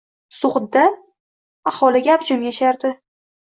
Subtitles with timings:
[0.37, 0.85] Sug‘dda
[1.75, 2.97] aholi gavjum yashardi.